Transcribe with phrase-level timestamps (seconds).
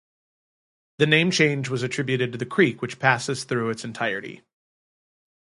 [0.97, 4.41] The name change was attributed to the creek which passes through its entirety.